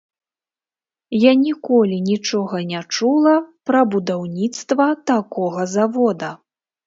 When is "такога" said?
5.11-5.61